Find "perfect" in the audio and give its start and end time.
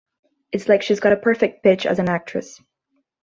1.15-1.61